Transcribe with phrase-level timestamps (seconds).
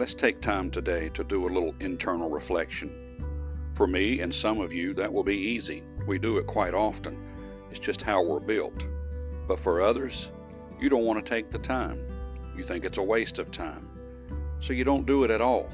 [0.00, 3.22] Let's take time today to do a little internal reflection.
[3.74, 5.82] For me and some of you, that will be easy.
[6.06, 7.22] We do it quite often.
[7.68, 8.88] It's just how we're built.
[9.46, 10.32] But for others,
[10.80, 12.02] you don't want to take the time.
[12.56, 13.86] You think it's a waste of time.
[14.58, 15.70] So you don't do it at all.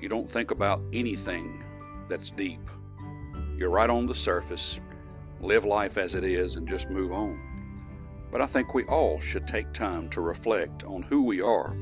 [0.00, 1.64] You don't think about anything
[2.08, 2.62] that's deep.
[3.56, 4.78] You're right on the surface.
[5.40, 7.36] Live life as it is and just move on.
[8.30, 11.74] But I think we all should take time to reflect on who we are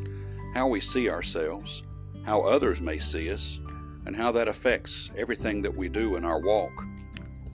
[0.54, 1.82] how we see ourselves,
[2.24, 3.60] how others may see us,
[4.06, 6.72] and how that affects everything that we do in our walk,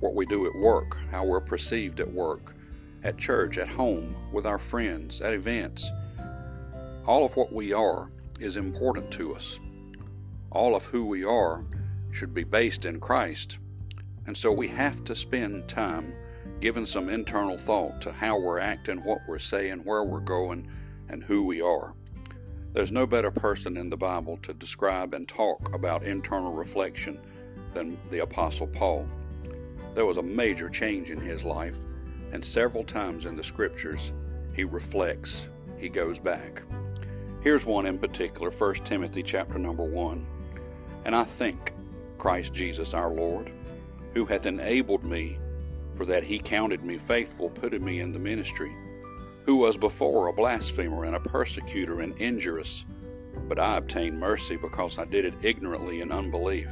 [0.00, 2.54] what we do at work, how we're perceived at work,
[3.02, 5.90] at church, at home, with our friends, at events.
[7.06, 9.58] All of what we are is important to us.
[10.50, 11.64] All of who we are
[12.12, 13.58] should be based in Christ.
[14.26, 16.14] And so we have to spend time
[16.60, 20.66] giving some internal thought to how we're acting, what we're saying, where we're going,
[21.08, 21.94] and who we are.
[22.74, 27.20] There's no better person in the Bible to describe and talk about internal reflection
[27.72, 29.08] than the Apostle Paul.
[29.94, 31.76] There was a major change in his life,
[32.32, 34.12] and several times in the scriptures
[34.56, 36.64] he reflects, he goes back.
[37.42, 40.26] Here's one in particular, 1 Timothy chapter number 1.
[41.04, 41.72] And I thank
[42.18, 43.52] Christ Jesus our Lord,
[44.14, 45.38] who hath enabled me,
[45.94, 48.74] for that he counted me faithful, putting me in the ministry
[49.44, 52.84] who was before a blasphemer and a persecutor and injurious.
[53.48, 56.70] But I obtained mercy because I did it ignorantly in unbelief.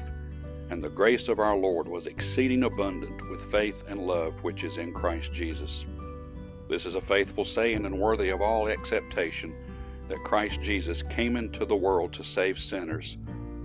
[0.70, 4.78] And the grace of our Lord was exceeding abundant with faith and love which is
[4.78, 5.84] in Christ Jesus.
[6.68, 9.54] This is a faithful saying and worthy of all acceptation
[10.08, 13.18] that Christ Jesus came into the world to save sinners,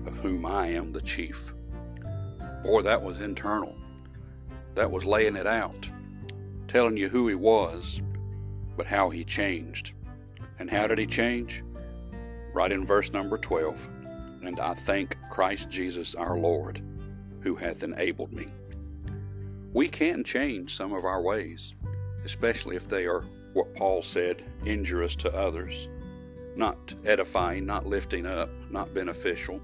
[0.05, 1.53] of whom I am the chief.
[2.63, 3.75] Boy, that was internal.
[4.75, 5.89] That was laying it out,
[6.67, 8.01] telling you who he was,
[8.77, 9.93] but how he changed.
[10.59, 11.63] And how did he change?
[12.53, 13.85] Right in verse number 12.
[14.43, 16.81] And I thank Christ Jesus our Lord,
[17.41, 18.47] who hath enabled me.
[19.73, 21.75] We can change some of our ways,
[22.23, 25.89] especially if they are what Paul said, injurious to others,
[26.55, 29.61] not edifying, not lifting up, not beneficial.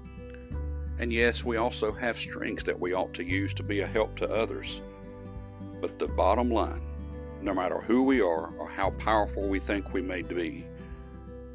[0.98, 4.16] And yes, we also have strengths that we ought to use to be a help
[4.16, 4.82] to others.
[5.80, 6.82] But the bottom line
[7.44, 10.64] no matter who we are or how powerful we think we may be,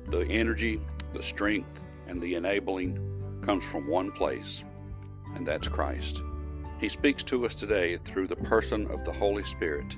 [0.08, 0.80] the energy,
[1.14, 4.64] the strength, and the enabling comes from one place,
[5.36, 6.22] and that's Christ.
[6.80, 9.98] He speaks to us today through the person of the Holy Spirit.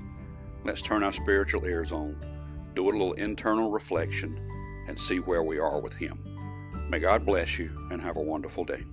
[0.64, 2.16] Let's turn our spiritual ears on,
[2.74, 4.40] do a little internal reflection,
[4.88, 6.20] and see where we are with Him.
[6.90, 8.84] May God bless you and have a wonderful day.